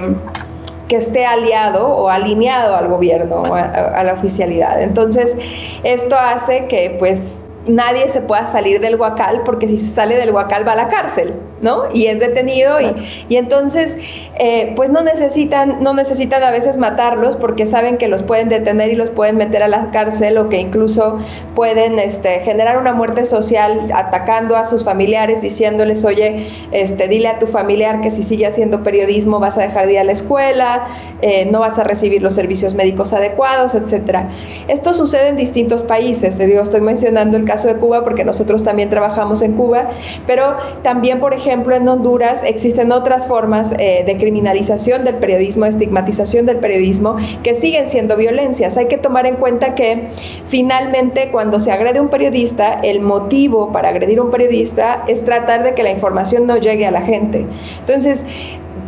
[0.88, 4.82] que esté aliado o alineado al gobierno, a, a, la oficialidad.
[4.82, 5.36] Entonces,
[5.82, 7.20] esto hace que pues
[7.66, 10.88] nadie se pueda salir del huacal porque si se sale del huacal va a la
[10.88, 11.34] cárcel.
[11.64, 11.84] ¿No?
[11.92, 12.94] Y es detenido y,
[13.28, 13.98] y entonces,
[14.38, 18.90] eh, pues no necesitan, no necesitan a veces matarlos porque saben que los pueden detener
[18.90, 21.18] y los pueden meter a la cárcel o que incluso
[21.56, 27.38] pueden este, generar una muerte social atacando a sus familiares, diciéndoles, oye, este, dile a
[27.38, 30.86] tu familiar que si sigue haciendo periodismo vas a dejar de ir a la escuela,
[31.22, 34.28] eh, no vas a recibir los servicios médicos adecuados, etcétera.
[34.68, 38.62] Esto sucede en distintos países, te digo, estoy mencionando el caso de Cuba porque nosotros
[38.62, 39.88] también trabajamos en Cuba,
[40.26, 45.66] pero también, por ejemplo, ejemplo, en Honduras existen otras formas eh, de criminalización del periodismo,
[45.66, 48.76] estigmatización del periodismo, que siguen siendo violencias.
[48.76, 50.08] Hay que tomar en cuenta que
[50.48, 55.62] finalmente cuando se agrede un periodista, el motivo para agredir a un periodista es tratar
[55.62, 57.46] de que la información no llegue a la gente.
[57.80, 58.26] Entonces,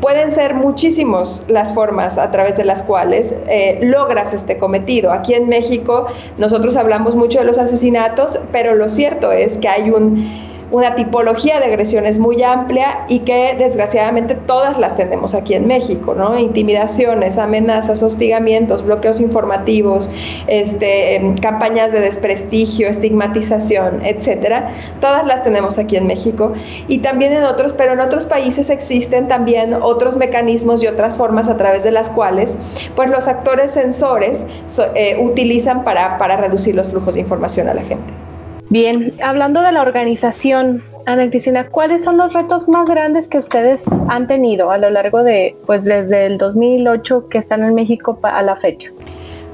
[0.00, 5.12] pueden ser muchísimas las formas a través de las cuales eh, logras este cometido.
[5.12, 9.90] Aquí en México nosotros hablamos mucho de los asesinatos, pero lo cierto es que hay
[9.90, 15.66] un una tipología de agresiones muy amplia y que desgraciadamente todas las tenemos aquí en
[15.66, 16.38] México, ¿no?
[16.38, 20.10] Intimidaciones, amenazas, hostigamientos, bloqueos informativos,
[20.48, 24.70] este, em, campañas de desprestigio, estigmatización, etcétera.
[25.00, 26.52] Todas las tenemos aquí en México
[26.88, 31.48] y también en otros, pero en otros países existen también otros mecanismos y otras formas
[31.48, 32.56] a través de las cuales
[32.96, 34.46] pues los actores sensores
[34.94, 38.25] eh, utilizan para, para reducir los flujos de información a la gente.
[38.68, 43.84] Bien, hablando de la organización, Ana Cristina, ¿cuáles son los retos más grandes que ustedes
[44.08, 48.42] han tenido a lo largo de, pues desde el 2008 que están en México a
[48.42, 48.90] la fecha?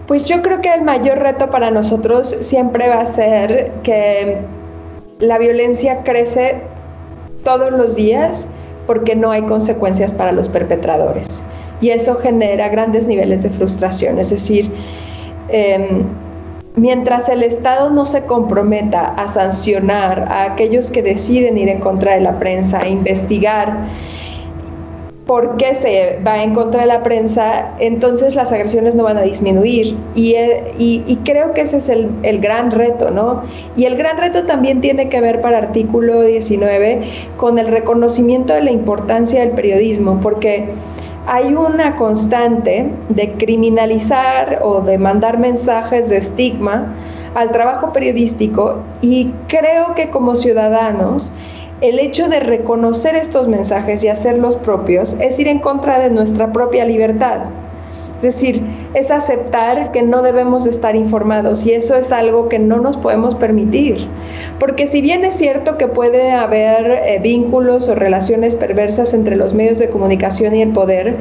[0.06, 4.38] Pues yo creo que el mayor reto para nosotros siempre va a ser que
[5.20, 6.62] la violencia crece
[7.44, 8.48] todos los días
[8.86, 11.44] porque no hay consecuencias para los perpetradores.
[11.82, 14.18] Y eso genera grandes niveles de frustración.
[14.18, 14.70] Es decir,
[15.50, 16.02] eh,
[16.74, 22.14] Mientras el Estado no se comprometa a sancionar a aquellos que deciden ir en contra
[22.14, 23.88] de la prensa, a investigar
[25.26, 29.22] por qué se va en contra de la prensa, entonces las agresiones no van a
[29.22, 29.96] disminuir.
[30.14, 30.34] Y,
[30.78, 33.42] y, creo que ese es el, el, gran reto, ¿no?
[33.76, 37.02] Y el gran reto también tiene que ver para artículo 19
[37.36, 40.70] con el reconocimiento de la importancia del periodismo, porque
[41.26, 46.92] hay una constante de criminalizar o de mandar mensajes de estigma
[47.34, 51.32] al trabajo periodístico y creo que como ciudadanos
[51.80, 56.52] el hecho de reconocer estos mensajes y hacerlos propios es ir en contra de nuestra
[56.52, 57.40] propia libertad.
[58.22, 58.62] Es decir,
[58.94, 63.34] es aceptar que no debemos estar informados y eso es algo que no nos podemos
[63.34, 64.06] permitir.
[64.60, 69.54] Porque si bien es cierto que puede haber eh, vínculos o relaciones perversas entre los
[69.54, 71.16] medios de comunicación y el poder,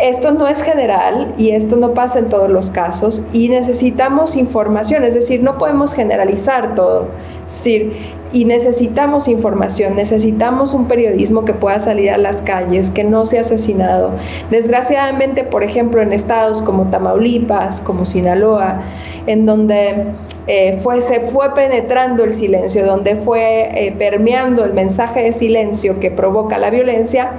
[0.00, 5.04] esto no es general y esto no pasa en todos los casos y necesitamos información,
[5.04, 7.08] es decir, no podemos generalizar todo.
[7.52, 7.92] Es decir,
[8.34, 13.42] y necesitamos información, necesitamos un periodismo que pueda salir a las calles, que no sea
[13.42, 14.10] asesinado.
[14.50, 18.82] Desgraciadamente, por ejemplo, en estados como Tamaulipas, como Sinaloa,
[19.28, 20.06] en donde
[20.48, 26.00] eh, fue, se fue penetrando el silencio, donde fue eh, permeando el mensaje de silencio
[26.00, 27.30] que provoca la violencia,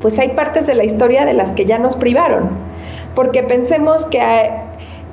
[0.00, 2.48] pues hay partes de la historia de las que ya nos privaron,
[3.14, 4.50] porque pensemos que hay,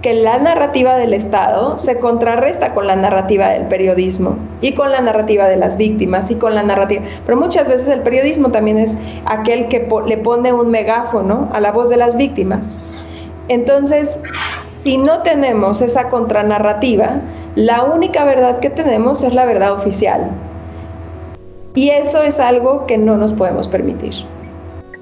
[0.01, 5.01] que la narrativa del Estado se contrarresta con la narrativa del periodismo y con la
[5.01, 7.03] narrativa de las víctimas y con la narrativa.
[7.25, 11.71] Pero muchas veces el periodismo también es aquel que le pone un megáfono a la
[11.71, 12.79] voz de las víctimas.
[13.47, 14.17] Entonces,
[14.81, 17.21] si no tenemos esa contranarrativa,
[17.55, 20.31] la única verdad que tenemos es la verdad oficial.
[21.75, 24.13] Y eso es algo que no nos podemos permitir.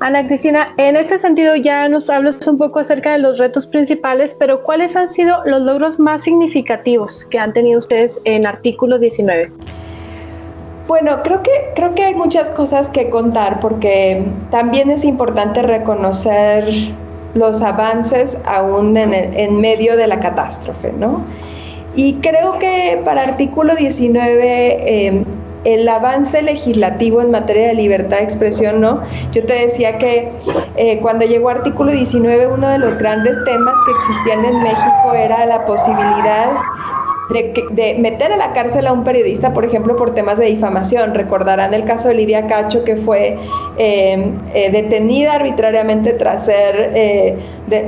[0.01, 4.33] Ana Cristina, en este sentido ya nos hablas un poco acerca de los retos principales,
[4.39, 9.51] pero ¿cuáles han sido los logros más significativos que han tenido ustedes en artículo 19?
[10.87, 16.69] Bueno, creo que, creo que hay muchas cosas que contar porque también es importante reconocer
[17.33, 21.25] los avances aún en, medio de la catástrofe, ¿no?
[21.95, 25.25] Y creo que para artículo 19
[25.63, 29.01] el avance legislativo en materia de libertad de expresión, ¿no?
[29.31, 30.31] Yo te decía que
[30.77, 35.45] eh, cuando llegó artículo 19, uno de los grandes temas que existían en México era
[35.45, 36.57] la posibilidad
[37.29, 41.13] de, meter a la cárcel a un periodista, por ejemplo, por temas de difamación.
[41.13, 43.37] Recordarán el caso de Lidia Cacho, que fue
[43.77, 47.85] eh, eh, detenida arbitrariamente tras ser de,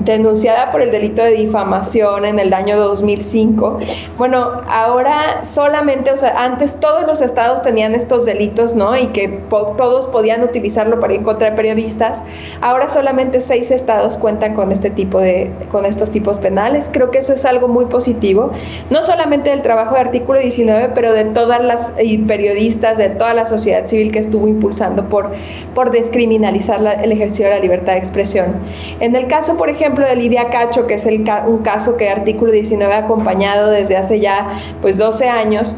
[0.00, 3.78] denunciada por el delito de difamación en el año 2005.
[4.16, 8.96] Bueno, ahora solamente, o sea, antes todos los estados tenían estos delitos, ¿no?
[8.96, 12.22] Y que todos podían utilizarlo para ir contra periodistas.
[12.60, 16.88] Ahora solamente seis estados cuentan con este tipo de, con estos tipos penales.
[16.92, 18.50] Creo que eso es algo muy positivo,
[18.88, 21.92] no solamente del trabajo de artículo 19, pero de todas las
[22.26, 25.30] periodistas, de toda la sociedad civil que estuvo impulsando por,
[25.74, 28.54] por descriminalizar el ejercicio de la libertad de expresión.
[29.00, 32.52] En el caso, por ejemplo, de Lidia Cacho, que es el, un caso que Artículo
[32.52, 35.76] 19 ha acompañado desde hace ya pues 12 años,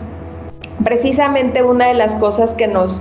[0.85, 3.01] precisamente una de las cosas que nos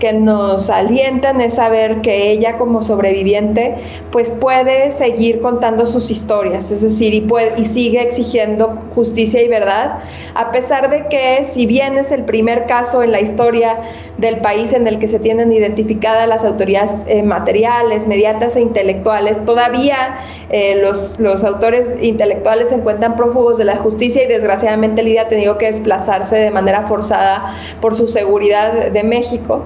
[0.00, 3.76] que nos alientan es saber que ella como sobreviviente
[4.10, 9.48] pues puede seguir contando sus historias, es decir, y, puede, y sigue exigiendo justicia y
[9.48, 10.00] verdad,
[10.34, 13.78] a pesar de que si bien es el primer caso en la historia
[14.18, 19.44] del país en el que se tienen identificadas las autoridades eh, materiales, mediatas e intelectuales,
[19.44, 20.16] todavía
[20.50, 25.28] eh, los, los autores intelectuales se encuentran prófugos de la justicia y desgraciadamente Lidia ha
[25.28, 29.62] tenido que desplazarse de manera forzada por su seguridad de México.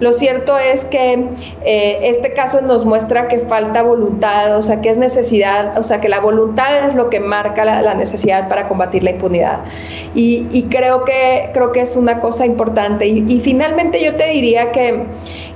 [0.00, 1.26] Lo cierto es que
[1.64, 6.00] eh, este caso nos muestra que falta voluntad, o sea, que es necesidad, o sea,
[6.00, 9.60] que la voluntad es lo que marca la, necesidad para combatir la impunidad.
[10.14, 13.06] Y, creo, que, creo que es una cosa importante.
[13.06, 15.04] Y, finalmente yo te diría que,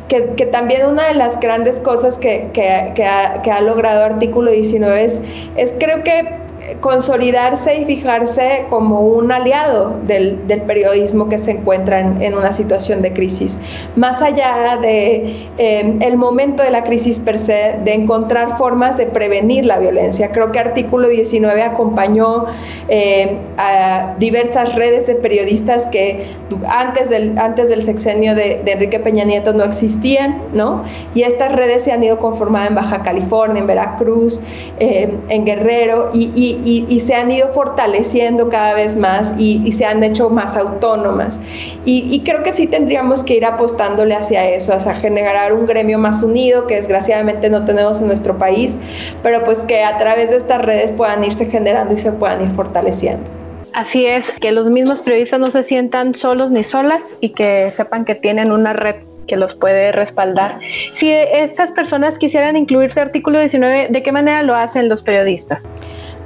[0.09, 5.21] que, también una de las grandes cosas que, que, ha, ha, logrado Artículo 19 es,
[5.57, 6.42] es creo que
[6.81, 13.13] consolidarse y fijarse como un aliado del, periodismo que se encuentra en, una situación de
[13.13, 13.59] crisis.
[13.97, 19.07] Más allá de em, el momento de la crisis per se, de encontrar formas de
[19.07, 20.31] prevenir la violencia.
[20.31, 22.47] Creo que Artículo 19 acompañó
[22.89, 26.27] em, a diversas redes de periodistas que
[26.69, 30.85] antes del, antes del sexenio de, Enrique Peña Nieto no existían, ¿no?
[31.15, 34.41] Y estas redes se han ido conformando en Baja California, en Veracruz,
[34.79, 36.52] em, en Guerrero, y,
[37.01, 41.41] se han ido fortaleciendo cada vez más y, se han hecho más autónomas.
[41.85, 46.23] Y, creo que sí tendríamos que ir apostándole hacia eso, hacia generar un gremio más
[46.23, 48.77] unido, que desgraciadamente no tenemos en nuestro país,
[49.23, 52.51] pero pues que a través de estas redes puedan irse generando y se puedan ir
[52.51, 53.25] fortaleciendo.
[53.73, 58.05] Así es, que los mismos periodistas no se sientan solos ni solas y que sepan
[58.05, 58.97] que tienen una red
[59.27, 60.59] que los puede respaldar.
[60.93, 65.63] Si estas personas quisieran incluirse artículo 19, ¿de qué manera lo hacen los periodistas?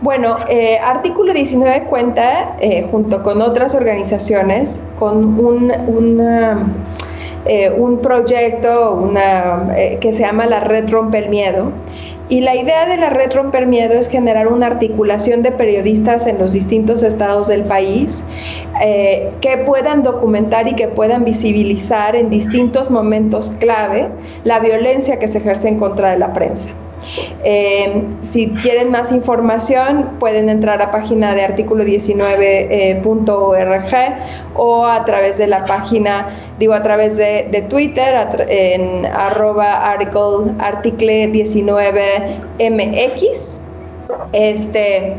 [0.03, 5.72] Bueno, eh, Artículo 19 cuenta, eh, junto con otras organizaciones, con un,
[7.47, 11.72] eh, un proyecto una, que se llama la Red Rompe el Miedo.
[12.28, 16.38] Y la idea de la Red Romper Miedo es generar una articulación de periodistas en
[16.38, 18.24] los distintos estados del país
[19.40, 24.09] que puedan documentar y que puedan visibilizar en distintos momentos clave
[24.42, 26.68] la violencia que se ejerce en contra de la prensa.
[27.44, 34.16] Eh, si quieren más información, pueden entrar a página de artículo 19.org eh,
[34.55, 36.28] o a través de la página,
[36.59, 43.61] digo, a través de, Twitter, en arroba article, article 19mx.
[44.32, 45.14] Este,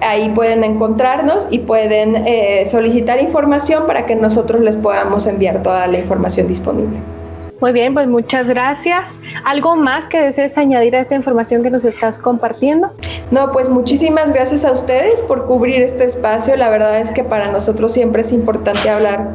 [0.00, 5.86] ahí pueden encontrarnos y pueden eh, solicitar información para que nosotros les podamos enviar toda
[5.86, 6.98] la información disponible.
[7.58, 9.08] Muy bien, pues muchas gracias.
[9.44, 12.90] ¿Algo más que desees añadir a esta información que nos estás compartiendo?
[13.30, 16.54] No, pues muchísimas gracias a ustedes por cubrir este espacio.
[16.56, 19.30] La verdad es que para nosotros siempre es importante hablar.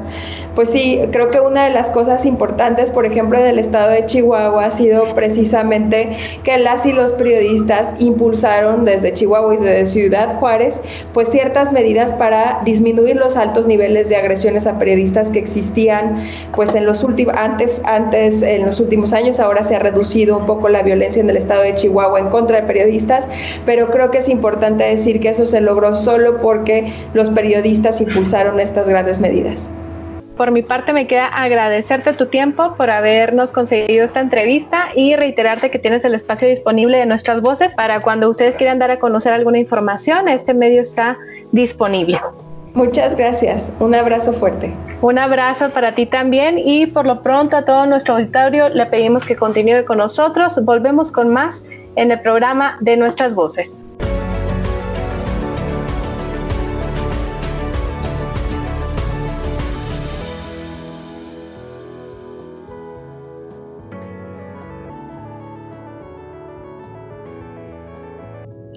[0.53, 4.65] Pues sí, creo que una de las cosas importantes, por ejemplo, del estado de Chihuahua
[4.65, 10.81] ha sido precisamente que las y los periodistas impulsaron desde Chihuahua y desde Ciudad Juárez,
[11.13, 16.21] pues ciertas medidas para disminuir los altos niveles de agresiones a periodistas que existían,
[16.53, 20.45] pues en los últimos antes antes en los últimos años, ahora se ha reducido un
[20.45, 23.27] poco la violencia en el estado de Chihuahua en contra de periodistas,
[23.65, 28.59] pero creo que es importante decir que eso se logró solo porque los periodistas impulsaron
[28.59, 29.69] estas grandes medidas.
[30.37, 35.69] Por mi parte me queda agradecerte tu tiempo por habernos conseguido esta entrevista y reiterarte
[35.69, 39.33] que tienes el espacio disponible de nuestras voces para cuando ustedes quieran dar a conocer
[39.33, 41.17] alguna información, este medio está
[41.51, 42.19] disponible.
[42.73, 43.71] Muchas gracias.
[43.79, 44.73] Un abrazo fuerte.
[45.01, 49.25] Un abrazo para ti también y por lo pronto a todo nuestro auditorio le pedimos
[49.25, 50.57] que continúe con nosotros.
[50.63, 51.65] Volvemos con más
[51.97, 53.69] en el programa de nuestras voces.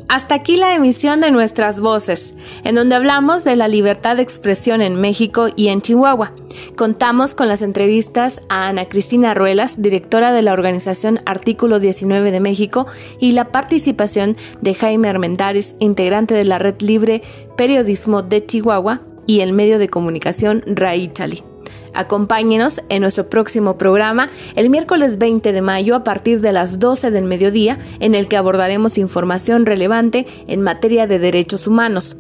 [0.09, 4.83] Hasta aquí la emisión de nuestras voces, en donde hablamos de la libertad de expresión
[4.83, 6.33] en México y en Chihuahua.
[6.77, 12.41] Contamos con las entrevistas a Ana Cristina Ruelas, directora de la organización Artículo 19 de
[12.41, 12.87] México,
[13.19, 17.23] y la participación de Jaime Armendáriz, integrante de la Red Libre
[17.57, 21.54] Periodismo de Chihuahua y el medio de comunicación Raichali.
[21.93, 27.11] Acompáñenos en nuestro próximo programa el miércoles 20 de mayo a partir de las 12
[27.11, 32.17] del mediodía en el que abordaremos información relevante en materia de derechos humanos.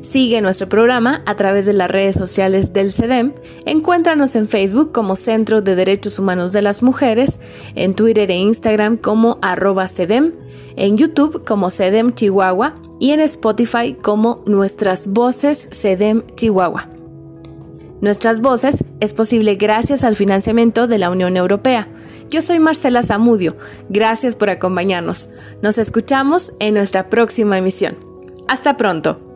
[0.00, 3.32] Sigue nuestro programa a través de las redes sociales del CEDEM.
[3.64, 7.40] Encuéntranos en Facebook como Centro de Derechos Humanos de las Mujeres,
[7.74, 10.32] en Twitter e Instagram como arroba CEDEM,
[10.76, 16.95] en YouTube como CEDEM Chihuahua y en Spotify como Nuestras Voces CEDEM Chihuahua.
[18.00, 21.88] Nuestras voces es posible gracias al financiamiento de la Unión Europea.
[22.28, 23.56] Yo soy Marcela Zamudio.
[23.88, 25.30] Gracias por acompañarnos.
[25.62, 27.96] Nos escuchamos en nuestra próxima emisión.
[28.48, 29.35] Hasta pronto.